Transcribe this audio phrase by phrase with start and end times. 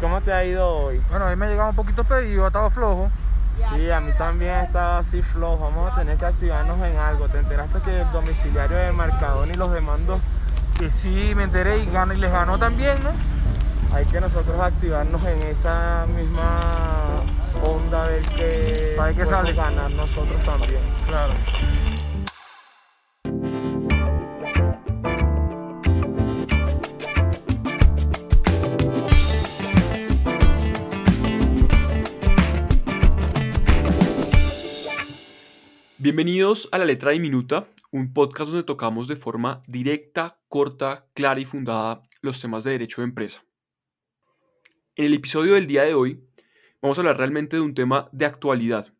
[0.00, 1.00] cómo te ha ido hoy?
[1.10, 3.10] Bueno, a mí me ha llegado un poquito pedido, ha estado flojo.
[3.74, 5.58] Sí, a mí también ha estado así flojo.
[5.64, 7.28] Vamos a tener que activarnos en algo.
[7.28, 10.20] ¿Te enteraste que el domiciliario de Marcadón y los demandos?
[10.78, 13.10] Que sí, me enteré y, ganó, y les ganó también, ¿no?
[13.94, 16.60] Hay que nosotros activarnos en esa misma
[17.64, 19.54] onda del que Para que podemos sale.
[19.54, 20.80] ganar nosotros también.
[21.06, 21.32] Claro.
[36.00, 41.44] Bienvenidos a La Letra Diminuta, un podcast donde tocamos de forma directa, corta, clara y
[41.44, 43.44] fundada los temas de derecho de empresa.
[44.94, 46.24] En el episodio del día de hoy
[46.80, 48.94] vamos a hablar realmente de un tema de actualidad,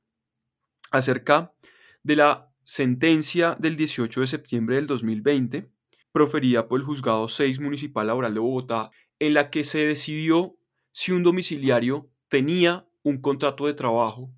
[0.90, 1.54] acerca
[2.02, 5.70] de la sentencia del 18 de septiembre del 2020,
[6.10, 10.56] proferida por el Juzgado 6 Municipal Laboral de Bogotá, en la que se decidió
[10.90, 14.34] si un domiciliario tenía un contrato de trabajo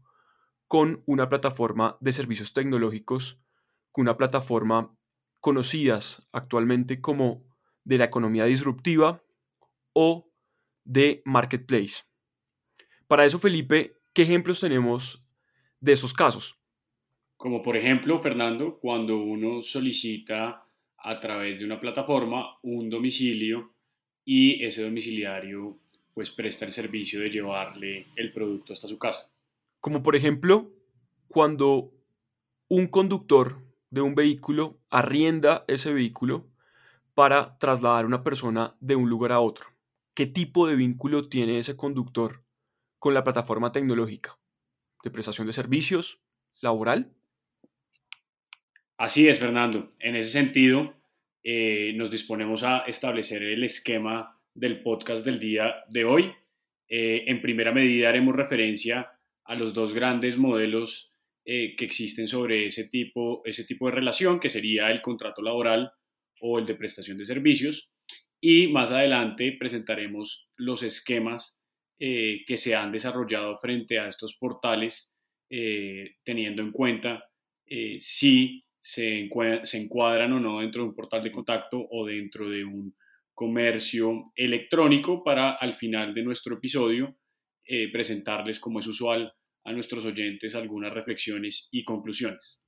[0.70, 3.40] con una plataforma de servicios tecnológicos,
[3.90, 4.96] con una plataforma
[5.40, 7.42] conocidas actualmente como
[7.82, 9.20] de la economía disruptiva
[9.94, 10.30] o
[10.84, 12.04] de marketplace.
[13.08, 15.26] Para eso, Felipe, ¿qué ejemplos tenemos
[15.80, 16.56] de esos casos?
[17.36, 20.64] Como por ejemplo, Fernando, cuando uno solicita
[20.98, 23.72] a través de una plataforma un domicilio
[24.24, 25.80] y ese domiciliario
[26.14, 29.32] pues presta el servicio de llevarle el producto hasta su casa.
[29.80, 30.70] Como por ejemplo,
[31.28, 31.92] cuando
[32.68, 36.48] un conductor de un vehículo arrienda ese vehículo
[37.14, 39.66] para trasladar a una persona de un lugar a otro.
[40.14, 42.44] ¿Qué tipo de vínculo tiene ese conductor
[42.98, 44.38] con la plataforma tecnológica?
[45.02, 46.20] ¿De prestación de servicios?
[46.60, 47.12] ¿Laboral?
[48.96, 49.92] Así es, Fernando.
[49.98, 50.94] En ese sentido,
[51.42, 56.32] eh, nos disponemos a establecer el esquema del podcast del día de hoy.
[56.88, 59.10] Eh, en primera medida haremos referencia
[59.50, 61.12] a los dos grandes modelos
[61.44, 65.90] eh, que existen sobre ese tipo, ese tipo de relación, que sería el contrato laboral
[66.40, 67.90] o el de prestación de servicios.
[68.40, 71.60] Y más adelante presentaremos los esquemas
[71.98, 75.12] eh, que se han desarrollado frente a estos portales,
[75.50, 77.24] eh, teniendo en cuenta
[78.00, 79.28] si se,
[79.72, 82.94] encuadran o no dentro de un portal de contacto o dentro de un
[83.34, 87.16] comercio electrónico para al final de nuestro episodio
[87.92, 89.32] presentarles, como es usual,
[89.64, 92.60] a nuestros oyentes algunas reflexiones y conclusiones.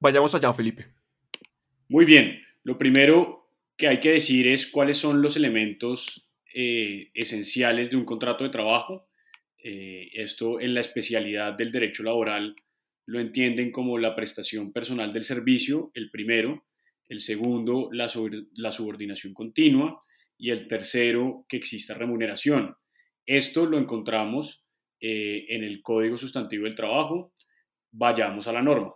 [0.00, 0.86] Vayamos allá, Felipe.
[1.88, 7.90] Muy bien, lo primero que hay que decir es cuáles son los elementos eh, esenciales
[7.90, 9.08] de un contrato de trabajo.
[9.62, 12.54] Eh, esto en la especialidad del derecho laboral
[13.06, 16.64] lo entienden como la prestación personal del servicio, el primero,
[17.08, 18.10] el segundo, la,
[18.54, 20.00] la subordinación continua
[20.38, 22.76] y el tercero, que exista remuneración.
[23.26, 24.59] Esto lo encontramos
[25.00, 27.32] eh, en el Código Sustantivo del Trabajo.
[27.90, 28.94] Vayamos a la norma.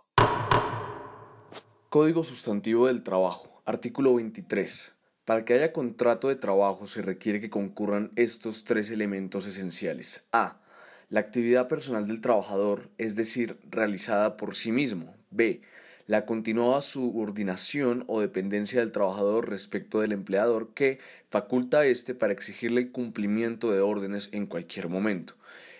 [1.89, 4.95] Código Sustantivo del Trabajo, artículo 23.
[5.25, 10.27] Para que haya contrato de trabajo se requiere que concurran estos tres elementos esenciales.
[10.31, 10.61] A.
[11.09, 15.15] La actividad personal del trabajador, es decir, realizada por sí mismo.
[15.31, 15.61] B.
[16.05, 20.99] La continuada subordinación o dependencia del trabajador respecto del empleador que
[21.31, 25.33] faculta a éste para exigirle el cumplimiento de órdenes en cualquier momento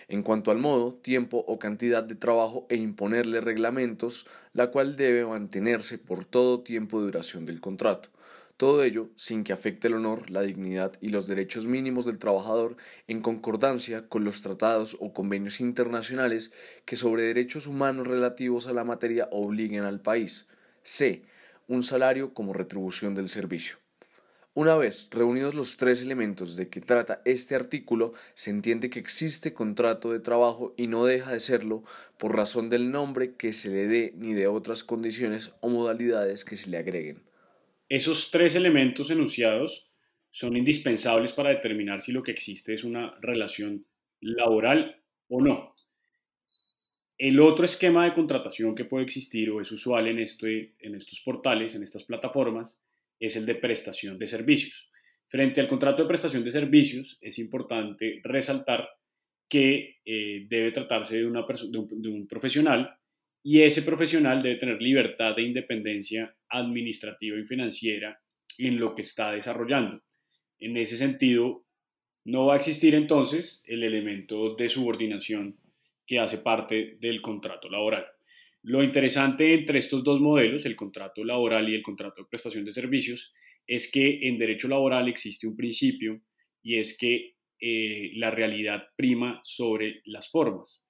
[0.07, 5.25] en cuanto al modo, tiempo o cantidad de trabajo e imponerle reglamentos, la cual debe
[5.25, 8.09] mantenerse por todo tiempo de duración del contrato.
[8.57, 12.77] Todo ello sin que afecte el honor, la dignidad y los derechos mínimos del trabajador
[13.07, 16.53] en concordancia con los tratados o convenios internacionales
[16.85, 20.47] que sobre derechos humanos relativos a la materia obliguen al país.
[20.83, 21.23] C.
[21.67, 23.84] Un salario como retribución del servicio.
[24.57, 29.53] Una vez reunidos los tres elementos de que trata este artículo, se entiende que existe
[29.53, 31.83] contrato de trabajo y no deja de serlo
[32.17, 36.55] por razón del nombre que se le dé ni de otras condiciones o modalidades que
[36.55, 37.21] se le agreguen.
[37.89, 39.91] Esos tres elementos enunciados
[40.31, 43.85] son indispensables para determinar si lo que existe es una relación
[44.21, 45.75] laboral o no.
[47.17, 51.19] El otro esquema de contratación que puede existir o es usual en, este, en estos
[51.19, 52.79] portales, en estas plataformas,
[53.19, 54.89] es el de prestación de servicios.
[55.27, 58.87] Frente al contrato de prestación de servicios, es importante resaltar
[59.49, 62.95] que eh, debe tratarse de, una de un- de un profesional
[63.43, 68.19] y ese profesional debe tener libertad e independencia administrativa y financiera
[68.57, 70.01] en lo que está desarrollando.
[70.59, 71.65] En ese sentido,
[72.23, 75.57] no va a existir entonces el elemento de subordinación
[76.07, 78.05] que hace parte del contrato laboral.
[78.67, 82.73] Lo interesante entre estos dos modelos, el contrato laboral y el contrato de prestación de
[82.73, 83.31] servicios,
[83.67, 86.19] es que en derecho laboral existe un principio
[86.63, 90.83] y es que eh, la realidad prima sobre las formas.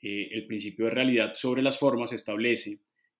[0.00, 2.78] Eh, el principio de realidad sobre las formas establece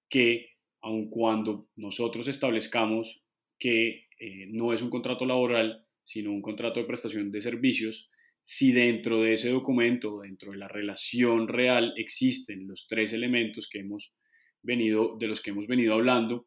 [0.09, 0.50] que
[0.82, 3.25] aun cuando nosotros establezcamos
[3.59, 8.09] que eh, no es un contrato laboral, sino un contrato de prestación de servicios,
[8.48, 13.81] si dentro de ese documento, dentro de la relación real, existen los tres elementos que
[13.81, 14.14] hemos
[14.62, 16.46] venido, de los que hemos venido hablando,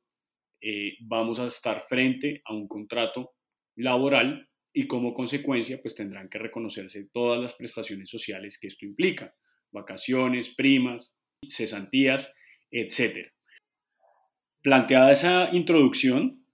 [1.01, 3.33] vamos a estar frente a un contrato
[3.75, 9.35] laboral y como consecuencia pues tendrán que reconocerse todas las prestaciones sociales que esto implica,
[9.71, 11.17] vacaciones, primas,
[11.49, 12.33] cesantías,
[12.71, 13.27] etc.
[14.61, 16.45] Planteada esa introducción,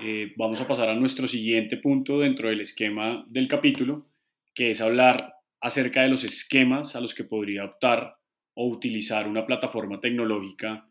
[0.00, 4.06] eh, vamos a pasar a nuestro siguiente punto dentro del esquema del capítulo,
[4.54, 8.16] que es hablar acerca de los esquemas a los que podría optar
[8.54, 10.88] o utilizar una plataforma tecnológica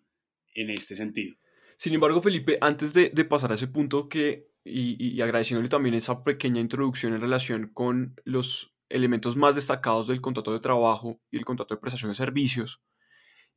[0.54, 1.36] en este sentido.
[1.78, 6.62] Sin embargo, Felipe, antes de, pasar a ese punto que y, agradeciéndole también esa pequeña
[6.62, 11.76] introducción en relación con los elementos más destacados del contrato de trabajo y el contrato
[11.76, 12.82] de prestación de servicios,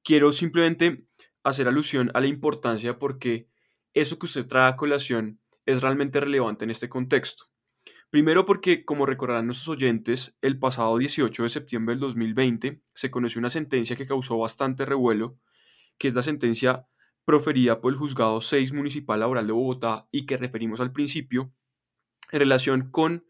[0.03, 1.07] quiero simplemente
[1.45, 3.49] hacer alusión a la importancia porque
[3.95, 7.45] eso que usted trae a colación es realmente relevante en este contexto.
[8.11, 13.41] Primero porque, como recordarán nuestros oyentes, el pasado 18 de septiembre del 2020 se conoció
[13.41, 15.39] una sentencia que causó bastante revuelo,
[15.99, 16.87] que es la sentencia
[17.25, 21.53] proferida por el Juzgado 6 Municipal Laboral de Bogotá y que referimos al principio,
[22.31, 23.27] en relación con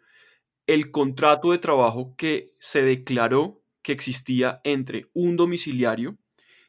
[0.66, 6.18] el contrato de trabajo que se declaró que existía entre un domiciliario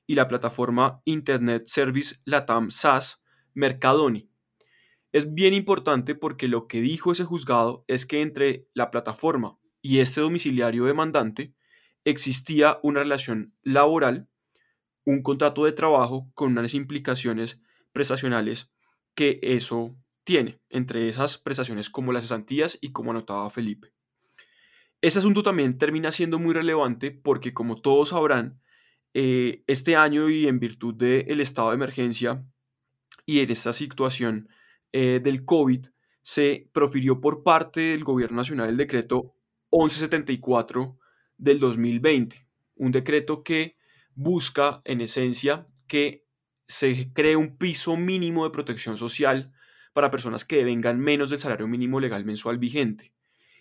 [0.06, 3.22] y la plataforma Internet Service Latam SaaS
[3.54, 4.30] Mercadoni.
[5.18, 9.98] Es bien importante porque lo que dijo ese juzgado es que entre la plataforma y
[9.98, 11.56] este domiciliario demandante
[12.06, 14.30] existía una relación laboral
[15.06, 17.60] un contrato de trabajo con unas implicaciones
[17.94, 18.70] prestacionales
[19.16, 23.94] que eso tiene, entre esas prestaciones como las cesantías y como anotaba Felipe.
[25.02, 28.62] Ese asunto también termina siendo muy relevante porque, como todos sabrán,
[29.16, 32.46] eh, este año y en virtud del estado de emergencia
[33.26, 34.50] y en esta situación
[34.92, 35.88] eh, del COVID,
[36.24, 39.36] se profirió por parte del Gobierno Nacional el decreto
[39.72, 40.98] 1174
[41.38, 43.78] del 2020, un decreto que
[44.14, 46.26] busca en esencia que
[46.68, 49.54] se cree un piso mínimo de protección social
[49.94, 53.14] para personas que devengan menos del salario mínimo legal mensual vigente.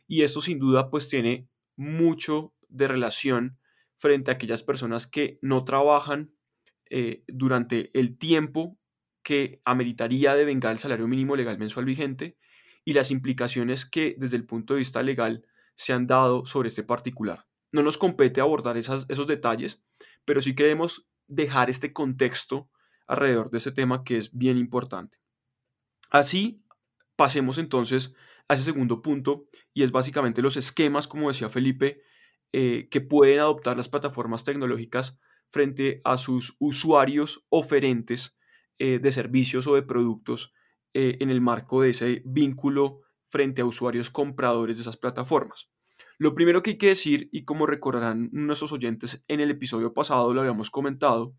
[0.08, 3.58] Y esto sin duda pues tiene mucho de relación
[3.96, 6.32] frente a aquellas personas que no trabajan
[6.90, 8.78] eh, durante el tiempo
[9.26, 12.36] que ameritaría devengar el salario mínimo legal mensual vigente
[12.84, 15.44] y las implicaciones que desde el punto de vista legal
[15.74, 17.44] se han dado sobre este particular.
[17.72, 19.82] No nos compete abordar esos detalles,
[20.24, 22.70] pero sí queremos dejar este contexto
[23.08, 25.18] alrededor de ese tema que es bien importante.
[26.08, 26.62] Así,
[27.16, 28.14] pasemos entonces
[28.46, 32.00] a ese segundo punto y es básicamente los esquemas, como decía Felipe,
[32.52, 35.18] eh, que pueden adoptar las plataformas tecnológicas
[35.50, 38.36] frente a sus usuarios oferentes
[38.78, 40.52] eh, de servicios o de productos
[40.94, 43.00] eh, en el marco de ese vínculo
[43.30, 45.70] frente a usuarios compradores de esas plataformas.
[46.18, 50.32] Lo primero que hay que decir, y como recordarán nuestros oyentes en el episodio pasado
[50.32, 51.34] lo habíamos comentado,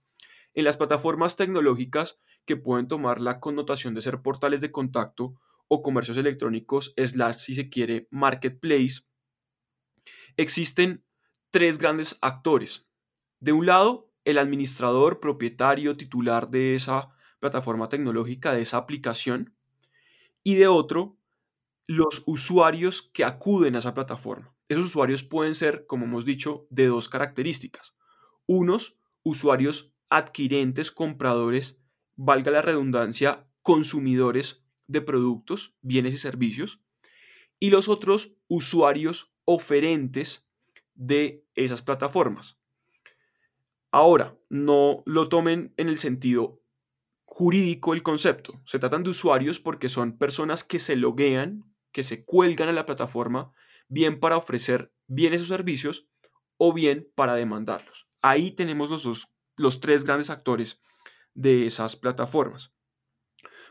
[0.54, 5.82] en las plataformas tecnológicas que pueden tomar la connotación de ser portales de contacto o
[5.82, 9.02] comercios electrónicos, slash si se quiere, marketplace,
[10.38, 11.04] existen
[11.52, 12.88] tres grandes actores.
[13.40, 19.54] De un lado, el administrador, propietario, titular de esa plataforma tecnológica, de esa aplicación,
[20.44, 21.18] y de otro,
[21.88, 24.54] los usuarios que acuden a esa plataforma.
[24.70, 27.96] Esos usuarios pueden ser, como hemos dicho, de dos características.
[28.46, 31.78] Unos, usuarios adquirentes, compradores,
[32.16, 36.82] valga la redundancia, consumidores de productos, bienes y servicios.
[37.60, 40.48] Y los otros, usuarios oferentes
[40.96, 42.58] de esas plataformas.
[43.92, 46.62] Ahora, no lo tomen en el sentido
[47.38, 48.60] jurídico el concepto.
[48.66, 52.88] Se tratan de usuarios porque son personas que se loguean, que se cuelgan a la
[52.88, 53.54] plataforma
[53.88, 56.10] bien para ofrecer bienes o servicios
[56.58, 58.08] o bien para demandarlos.
[58.24, 60.82] Ahí tenemos los, los tres grandes actores
[61.36, 62.74] de esas plataformas.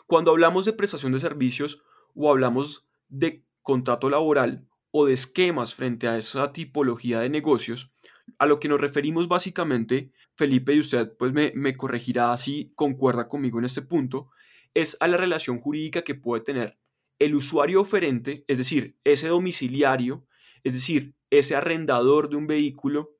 [0.07, 1.83] Cuando hablamos de prestación de servicios
[2.15, 7.91] o hablamos de contrato laboral o de esquemas frente a esa tipología de negocios,
[8.39, 13.29] a lo que nos referimos básicamente, Felipe y usted pues me, me corregirá si concuerda
[13.29, 14.31] conmigo en este punto,
[14.75, 16.79] es a la relación jurídica que puede tener
[17.19, 20.27] el usuario oferente, es decir, ese domiciliario,
[20.63, 23.17] es decir, ese arrendador de un vehículo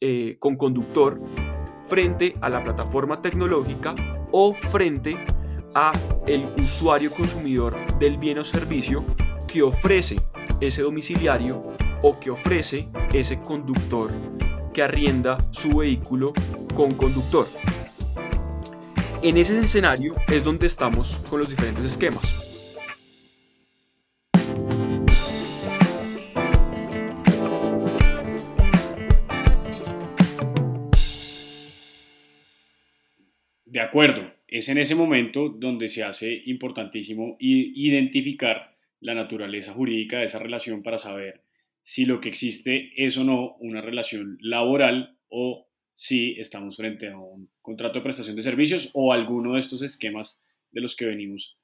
[0.00, 1.20] eh, con conductor,
[1.86, 3.94] frente a la plataforma tecnológica
[4.30, 5.16] o frente
[5.74, 5.92] a
[6.26, 9.04] el usuario consumidor del bien o servicio
[9.48, 10.16] que ofrece
[10.60, 14.10] ese domiciliario o que ofrece ese conductor
[14.72, 16.32] que arrienda su vehículo
[16.74, 17.46] con conductor.
[19.22, 22.50] En ese escenario es donde estamos con los diferentes esquemas.
[33.66, 40.24] De acuerdo, es en ese momento donde se hace importantísimo identificar la naturaleza jurídica de
[40.24, 41.42] esa relación para saber
[41.82, 47.18] si lo que existe es o no una relación laboral o si estamos frente a
[47.18, 51.58] un contrato de prestación de servicios o alguno de estos esquemas de los que venimos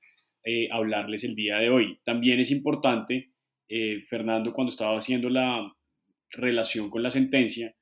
[0.45, 1.99] eh, a hablarles el día de hoy.
[2.05, 3.33] También es importante,
[3.69, 5.73] eh, Fernando, cuando estaba haciendo la
[6.31, 7.75] relación con la sentencia,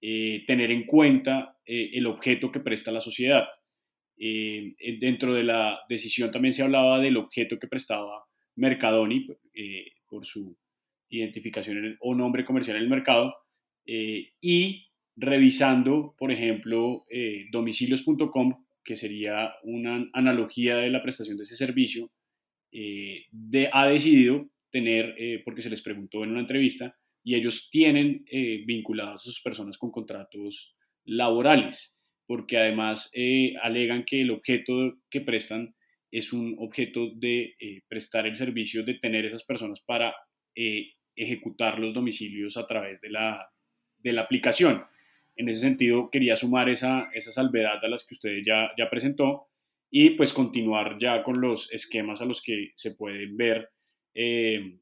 [0.00, 3.46] eh, tener en cuenta el objeto que presta la sociedad.
[4.16, 8.24] dentro de la decisión también se hablaba del objeto que prestaba
[8.56, 9.26] Mercadoni
[10.08, 10.56] por su
[11.08, 13.34] identificación o nombre comercial en el mercado
[13.88, 14.86] eh, y
[15.16, 22.10] revisando, por ejemplo, eh, domicilios.com, que sería una analogía de la prestación de ese servicio,
[22.70, 28.24] eh, de, ha decidido tener, porque se les preguntó en una entrevista, y ellos tienen
[28.66, 30.74] vinculadas a sus personas con contratos
[31.04, 33.10] laborales, porque además
[33.62, 35.74] alegan que el objeto que prestan
[36.10, 37.54] es un objeto de
[37.88, 40.14] prestar el servicio de tener esas personas para
[41.22, 43.50] ejecutar los domicilios a través de la,
[43.98, 44.80] de la aplicación.
[45.36, 49.48] En ese sentido, quería sumar esa, esa salvedad a las que usted ya, ya presentó
[49.90, 53.70] y pues continuar ya con los esquemas a los que se pueden ver
[54.14, 54.78] eh,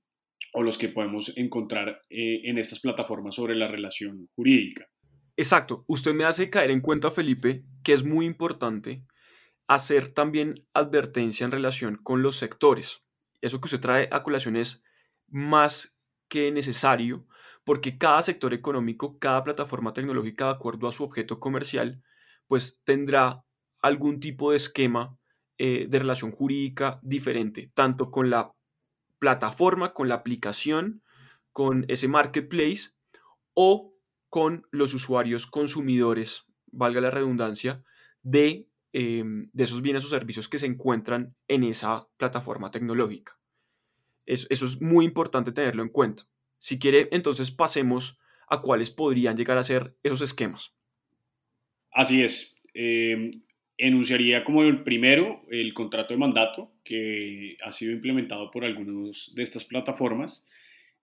[0.52, 4.88] o los que podemos encontrar eh, en estas plataformas sobre la relación jurídica.
[5.36, 9.02] Exacto, usted me hace caer en cuenta, Felipe, que es muy importante
[9.68, 13.02] hacer también advertencia en relación con los sectores.
[13.42, 14.82] Eso que usted trae a colación es
[15.28, 15.95] más
[16.28, 17.26] que necesario,
[17.64, 22.02] porque cada sector económico, cada plataforma tecnológica, de acuerdo a su objeto comercial,
[22.47, 23.45] pues tendrá
[23.80, 25.18] algún tipo de esquema
[25.59, 28.52] eh, de relación jurídica diferente, tanto con la
[29.18, 31.02] plataforma, con la aplicación,
[31.52, 32.90] con ese marketplace
[33.54, 33.95] o
[34.28, 37.83] con los usuarios consumidores, valga la redundancia,
[38.23, 43.38] de, em, de esos bienes o servicios que se encuentran en esa plataforma tecnológica.
[44.26, 46.25] Eso, es muy importante tenerlo en cuenta.
[46.59, 48.18] Si quiere, entonces pasemos
[48.49, 50.75] a cuáles podrían llegar a ser esos esquemas.
[51.92, 52.56] Así es.
[52.75, 53.42] Em,
[53.78, 59.42] enunciaría como el primero el contrato de mandato que ha sido implementado por algunas de
[59.42, 60.45] estas plataformas,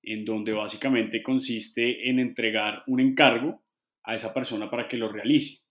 [0.01, 3.63] en donde básicamente consiste en entregar un encargo
[4.03, 5.63] a esa persona para que lo realice.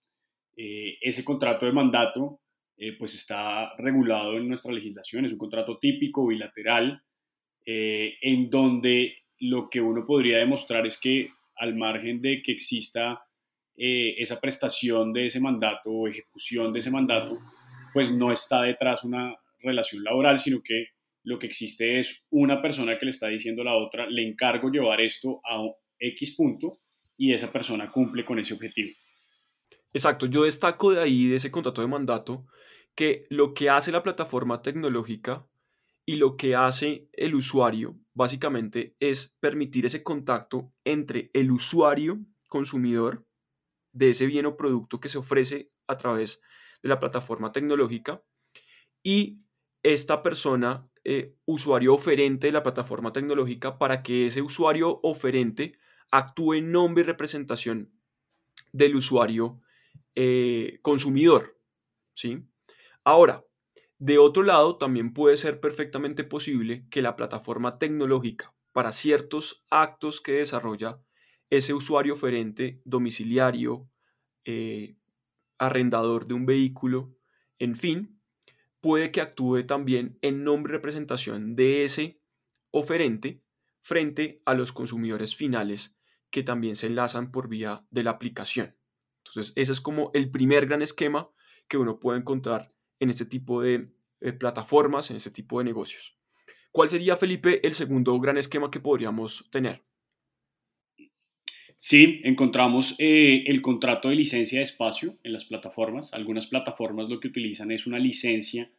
[0.57, 2.39] Eh, ese contrato de mandato
[2.77, 7.01] eh, pues está regulado en nuestra legislación, es un contrato típico bilateral
[7.65, 13.23] eh, en donde lo que uno podría demostrar es que al margen de que exista
[13.75, 17.39] eh, esa prestación de ese mandato o ejecución de ese mandato,
[17.93, 20.87] pues no está detrás una relación laboral, sino que
[21.23, 24.69] lo que existe es una persona que le está diciendo a la otra, le encargo
[24.69, 25.63] llevar esto a
[25.99, 26.79] X punto
[27.17, 28.89] y esa persona cumple con ese objetivo.
[29.93, 32.45] Exacto, yo destaco de ahí, de ese contrato de mandato,
[32.95, 35.47] que lo que hace la plataforma tecnológica
[36.05, 43.25] y lo que hace el usuario básicamente es permitir ese contacto entre el usuario consumidor
[43.93, 46.41] de ese bien o producto que se ofrece a través
[46.81, 48.23] de la plataforma tecnológica
[49.03, 49.39] y
[49.83, 55.77] esta persona, eh, usuario oferente de la plataforma tecnológica, para que ese usuario oferente
[56.09, 57.91] actúe en nombre y representación
[58.71, 59.61] del usuario
[60.15, 61.59] eh, consumidor.
[62.13, 62.43] ¿sí?
[63.03, 63.43] Ahora,
[64.05, 70.19] de otro lado, también puede ser perfectamente posible que la plataforma tecnológica para ciertos actos
[70.19, 70.99] que desarrolla
[71.49, 73.89] ese usuario oferente domiciliario,
[74.43, 74.97] eh,
[75.57, 77.15] arrendador de un vehículo,
[77.59, 78.21] en fin,
[78.81, 82.19] puede que actúe también en nombre y representación de ese
[82.71, 83.41] oferente
[83.83, 85.95] frente a los consumidores finales
[86.29, 88.75] que también se enlazan por vía de la aplicación.
[89.19, 91.31] Entonces, ese es como el primer gran esquema
[91.69, 93.89] que uno puede encontrar en este tipo de
[94.21, 96.17] eh, plataformas, en este tipo de negocios.
[96.71, 99.83] ¿Cuál sería, Felipe, el segundo gran esquema que podríamos tener?
[101.77, 106.13] Sí, encontramos eh, el contrato de licencia de espacio en las plataformas.
[106.13, 108.71] Algunas plataformas lo que utilizan es una licencia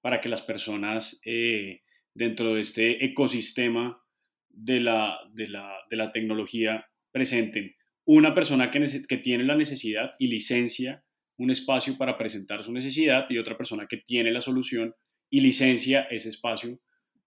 [0.00, 1.82] para que las personas eh,
[2.14, 4.02] dentro de este ecosistema
[4.50, 11.04] de la, de la, tecnología presenten una persona que tiene la necesidad y licencia
[11.38, 14.94] un espacio para presentar su necesidad y otra persona que tiene la solución
[15.30, 16.80] y licencia ese espacio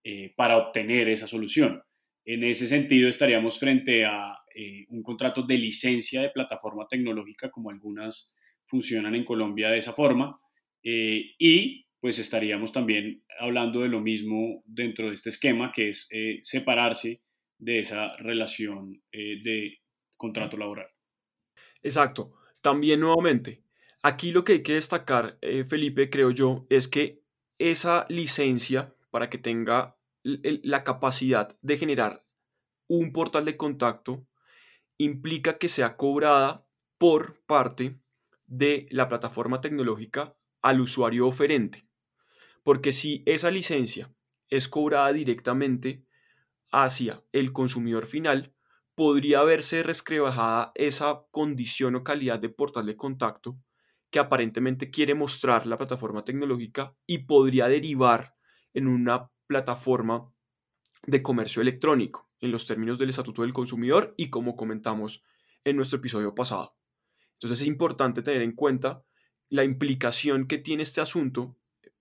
[0.03, 1.81] eh, para obtener esa solución.
[2.25, 7.69] En ese sentido, estaríamos frente a eh, un contrato de licencia de plataforma tecnológica, como
[7.69, 8.33] algunas
[8.65, 10.39] funcionan en Colombia de esa forma,
[10.83, 16.09] eh, y pues estaríamos también hablando de lo mismo dentro de este esquema, que es
[16.41, 17.21] separarse
[17.59, 19.77] de esa relación de
[20.17, 20.87] contrato laboral.
[21.83, 22.33] Exacto.
[22.59, 23.61] También nuevamente,
[24.01, 27.23] aquí lo que hay que destacar, Felipe, creo yo, es que
[27.57, 32.21] esa licencia para que tenga la capacidad de generar
[32.87, 34.27] un portal de contacto
[34.97, 36.67] implica que sea cobrada
[36.97, 37.99] por parte
[38.45, 41.87] de la plataforma tecnológica al usuario oferente.
[42.63, 44.13] Porque si esa licencia
[44.49, 46.05] es cobrada directamente
[46.71, 48.53] hacia el consumidor final,
[48.93, 53.57] podría verse resquebrajada esa condición o calidad de portal de contacto
[54.11, 58.35] que aparentemente quiere mostrar la plataforma tecnológica y podría derivar
[58.73, 60.31] en una plataforma
[61.07, 65.23] de comercio electrónico en los términos del Estatuto del Consumidor y como comentamos
[65.63, 66.75] en nuestro episodio pasado.
[67.33, 69.03] Entonces es importante tener en cuenta
[69.49, 71.57] la implicación que tiene este asunto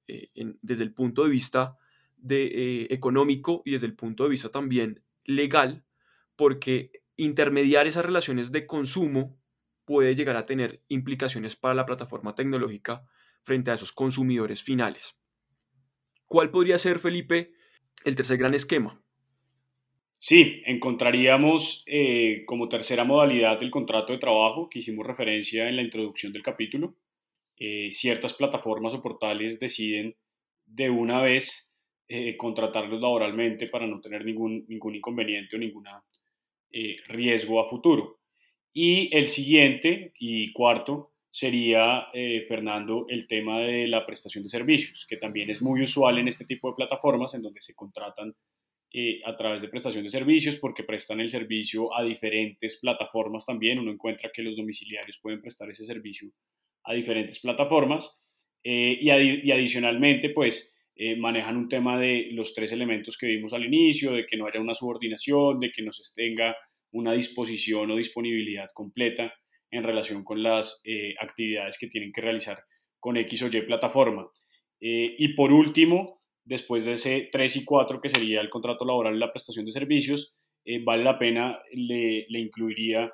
[0.06, 0.28] eh,
[0.60, 1.78] desde el punto de vista
[2.28, 5.84] eh, económico y desde el punto de vista también legal,
[6.36, 9.39] porque intermediar esas relaciones de consumo
[9.90, 13.04] puede llegar a tener implicaciones para la plataforma tecnológica
[13.42, 15.16] frente a esos consumidores finales.
[16.28, 17.50] ¿Cuál podría ser, Felipe,
[18.04, 19.02] el tercer gran esquema?
[20.16, 25.82] Sí, encontraríamos eh, como tercera modalidad del contrato de trabajo que hicimos referencia en la
[25.82, 26.94] introducción del capítulo.
[27.56, 30.14] Eh, ciertas plataformas o portales deciden
[30.66, 31.68] de una vez
[32.06, 35.88] eh, contratarlos laboralmente para no tener ningún, ningún inconveniente o ningún
[37.08, 38.19] riesgo a futuro.
[38.72, 42.06] Y el siguiente y cuarto sería,
[42.48, 46.44] Fernando, el tema de la prestación de servicios, que también es muy usual en este
[46.44, 48.34] tipo de plataformas en donde se contratan
[48.92, 53.78] eh, a través de prestación de servicios porque prestan el servicio a diferentes plataformas también.
[53.78, 56.28] Uno encuentra que los domiciliarios pueden prestar ese servicio
[56.82, 58.18] a diferentes plataformas
[58.64, 59.10] eh, y,
[59.52, 64.26] adicionalmente pues eh, manejan un tema de los tres elementos que vimos al inicio, de
[64.26, 66.56] que no haya una subordinación, de que no se tenga
[66.92, 69.32] una disposición o disponibilidad completa
[69.70, 70.82] en relación con las
[71.20, 72.64] actividades que tienen que realizar
[72.98, 74.28] con X o Y plataforma.
[74.80, 79.18] y por último, después de ese 3 y 4, que sería el contrato laboral y
[79.18, 83.12] la prestación de servicios, eh, vale la pena, le, incluiría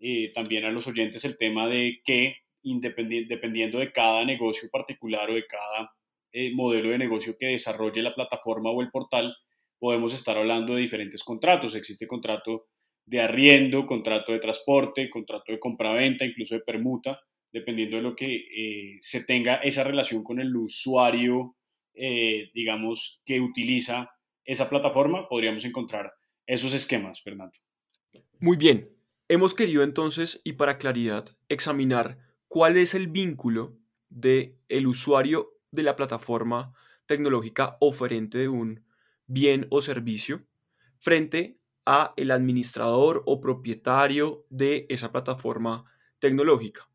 [0.00, 5.34] eh, también a los oyentes el tema de que dependiendo de cada negocio particular o
[5.34, 5.90] de cada
[6.32, 9.34] eh, modelo de negocio que desarrolle la plataforma o el portal,
[9.78, 11.74] podemos estar hablando de diferentes contratos.
[11.74, 12.66] Existe contrato
[13.12, 17.20] de arriendo, contrato de transporte, contrato de compraventa, incluso de permuta,
[17.52, 21.54] dependiendo de lo que se tenga esa relación con el usuario
[21.94, 24.10] eh, digamos, que utiliza
[24.44, 26.12] esa plataforma, podríamos encontrar
[26.46, 27.54] esos esquemas, Fernando.
[28.40, 28.90] Muy bien.
[29.28, 35.82] Hemos querido entonces, y para claridad, examinar cuál es el vínculo de el usuario de
[35.82, 36.74] la plataforma
[37.06, 38.84] tecnológica oferente de un
[39.26, 40.46] bien o servicio
[40.98, 45.84] frente a el administrador o propietario de esa plataforma
[46.18, 46.88] tecnológica.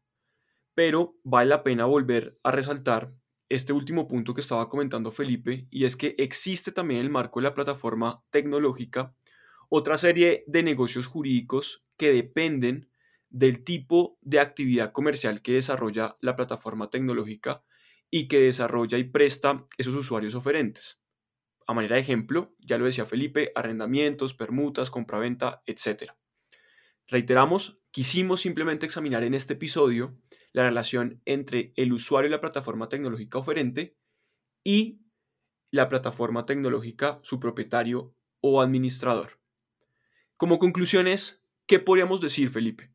[0.73, 3.13] Pero vale la pena volver a resaltar
[3.50, 7.39] este último punto que estaba comentando Felipe, y es que existe también en el marco
[7.39, 9.15] de la plataforma tecnológica
[9.69, 12.89] otra serie de negocios jurídicos que dependen
[13.30, 17.63] del tipo de actividad comercial que desarrolla la plataforma tecnológica
[18.10, 21.00] y que desarrolla y presta esos usuarios oferentes.
[21.67, 26.13] A manera de ejemplo, ya lo decía Felipe, arrendamientos, permutas, compraventa, etc.
[27.08, 30.17] Reiteramos, quisimos simplemente examinar en este episodio
[30.53, 33.97] la relación entre el usuario y la plataforma tecnológica oferente
[34.63, 35.01] y
[35.71, 39.39] la plataforma tecnológica, su propietario o administrador.
[40.38, 42.91] Como conclusiones, ¿qué podríamos decir, Felipe?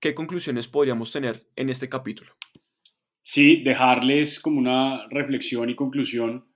[0.00, 2.34] ¿Qué conclusiones podríamos tener en este capítulo?
[3.22, 6.49] Sí, dejarles como una reflexión y conclusión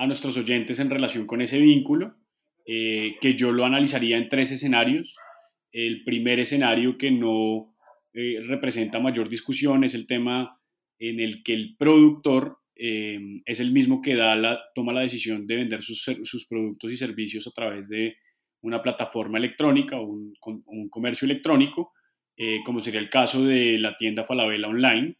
[0.00, 2.14] a nuestros oyentes en relación con ese vínculo,
[2.64, 5.14] eh, que yo lo analizaría en tres escenarios.
[5.72, 7.76] El primer escenario que no
[8.14, 10.58] eh, representa mayor discusión es el tema
[10.98, 15.46] en el que el productor eh, es el mismo que da la, toma la decisión
[15.46, 18.16] de vender sus, productos y servicios a través de
[18.62, 21.92] una plataforma electrónica o un, comercio electrónico,
[22.38, 25.14] eh, como sería el caso de la tienda Falabella Online,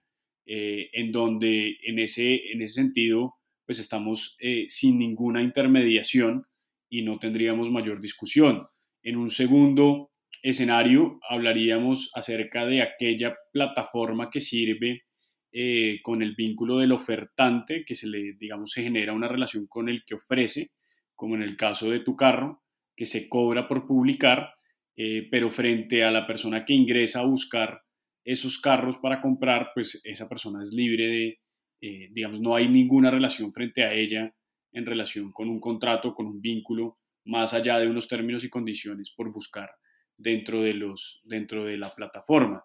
[0.47, 3.40] en donde en ese, en ese sentido
[3.71, 6.45] pues estamos sin ninguna intermediación
[6.89, 8.67] y no tendríamos mayor discusión.
[9.01, 10.11] En un segundo
[10.43, 15.05] escenario hablaríamos acerca de aquella plataforma que sirve
[15.53, 19.89] eh, con el vínculo del ofertante, que se le, digamos, se genera una relación con
[19.89, 20.71] el que ofrece,
[21.15, 22.65] como en el caso de tu carro,
[22.97, 24.53] que se cobra por publicar,
[24.97, 27.83] eh, pero frente a la persona que ingresa a buscar
[28.25, 31.39] esos carros para comprar, pues esa persona es libre de,
[31.81, 34.35] eh, digamos, no hay ninguna relación frente a ella
[34.73, 39.13] en relación con un contrato, con un vínculo, más allá de unos términos y condiciones
[39.17, 39.71] por buscar
[40.17, 42.63] dentro de, los, dentro de la plataforma.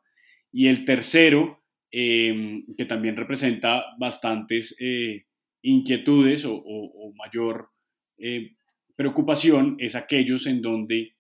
[0.51, 5.25] Y el tercero, em, que también representa bastantes eh,
[5.62, 7.69] inquietudes o, mayor
[8.17, 8.56] eh,
[8.95, 11.13] preocupación, es aquellos en donde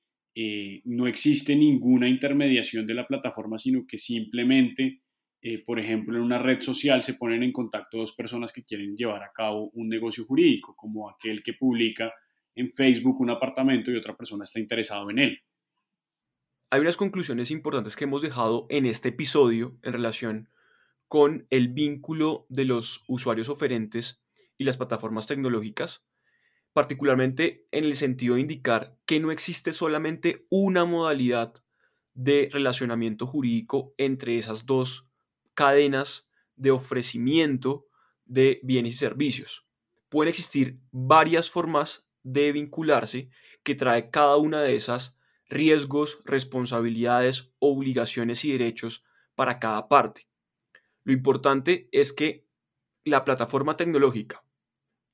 [0.83, 4.99] no existe ninguna intermediación de la plataforma, sino que simplemente,
[5.65, 9.21] por ejemplo, en una red social se ponen en contacto dos personas que quieren llevar
[9.23, 12.11] a cabo un negocio jurídico, como aquel que publica
[12.55, 15.39] en Facebook un apartamento y otra persona está interesado en él.
[16.71, 20.49] Hay unas conclusiones importantes que hemos dejado en este episodio en relación
[21.07, 24.23] con el vínculo de los usuarios oferentes
[24.57, 26.03] y las plataformas tecnológicas,
[26.73, 31.53] particularmente en el sentido de indicar que no existe solamente una modalidad
[32.15, 35.07] de relacionamiento jurídico entre esas dos
[35.55, 37.87] cadenas de ofrecimiento
[38.25, 39.65] de bienes y servicios.
[40.09, 43.29] Pueden existir varias formas de vincularse
[43.63, 49.03] que trae cada una de esas riesgos, responsabilidades, obligaciones y derechos
[49.35, 50.27] para cada parte.
[51.03, 52.47] Lo importante es que
[53.03, 54.43] la plataforma tecnológica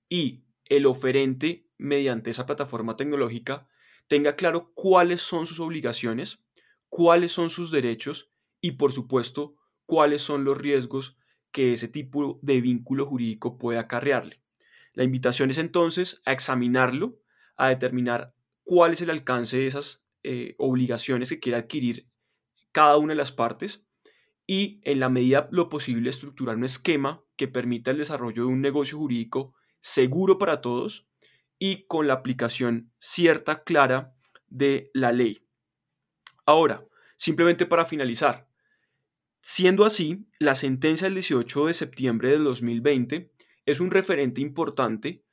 [0.08, 3.67] y el oferente mediante esa plataforma tecnológica
[4.08, 6.43] tenga claro cuáles son sus obligaciones,
[6.88, 9.56] cuáles son sus derechos y por supuesto
[9.91, 11.17] cuáles son los riesgos
[11.51, 14.41] que ese tipo de vínculo jurídico puede acarrearle.
[14.93, 17.19] La invitación es entonces a examinarlo,
[17.58, 22.08] a determinar cuál es el alcance de esas eh, obligaciones que quiere adquirir
[22.71, 23.84] cada una de las partes
[24.47, 28.62] y en la medida lo posible estructurar un esquema que permita el desarrollo de un
[28.62, 31.06] negocio jurídico seguro para todos
[31.60, 34.15] y con la aplicación cierta, clara
[34.47, 35.45] de la ley.
[36.45, 36.86] Ahora,
[37.17, 38.47] simplemente para finalizar,
[39.41, 43.32] siendo así, la sentencia del 18 de septiembre del 2020
[43.65, 45.25] es un referente importante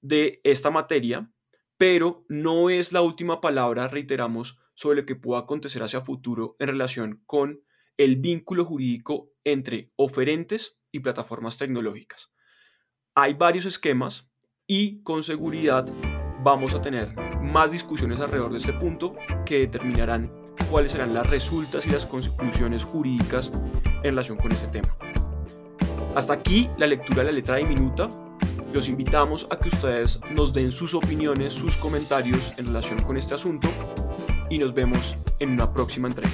[0.00, 1.30] de esta materia
[1.76, 6.68] pero no es la última palabra, reiteramos, sobre lo que pueda acontecer hacia futuro en
[6.68, 7.62] relación con
[7.96, 12.32] el vínculo jurídico entre oferentes y plataformas tecnológicas.
[13.14, 14.30] Hay varios esquemas
[14.66, 15.86] y con seguridad
[16.42, 19.14] vamos a tener más discusiones alrededor de este punto
[19.46, 20.43] que determinarán
[20.74, 23.52] cuáles serán las resultas y las conclusiones jurídicas
[24.02, 24.88] en relación con este tema.
[26.16, 28.08] Hasta aquí la lectura de la letra diminuta
[28.72, 33.36] los invitamos a que ustedes nos den sus opiniones, sus comentarios en relación con este
[33.36, 33.68] asunto
[34.50, 36.32] y nos vemos en una próxima entrega.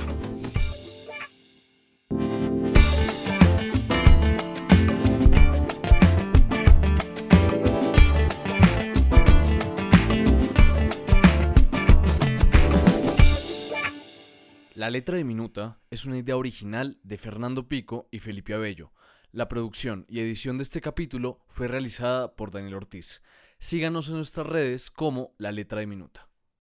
[14.90, 18.90] La letra de Minuta es una idea original de Fernando Pico y Felipe Abello
[19.32, 23.22] la producción y edición de este capítulo fue realizada por Daniel Ortiz.
[23.60, 26.29] Síganos en nuestras redes como La Letra de Minuta.